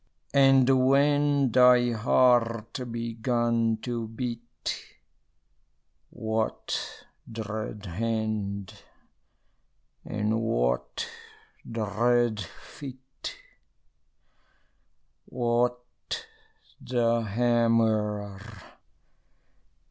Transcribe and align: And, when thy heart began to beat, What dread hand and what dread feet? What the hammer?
And, 0.33 0.67
when 0.89 1.51
thy 1.51 1.91
heart 1.91 2.91
began 2.91 3.77
to 3.83 4.07
beat, 4.07 4.89
What 6.09 7.05
dread 7.31 7.85
hand 7.85 8.73
and 10.03 10.41
what 10.41 11.07
dread 11.71 12.39
feet? 12.41 13.35
What 15.25 15.77
the 16.83 17.21
hammer? 17.21 18.41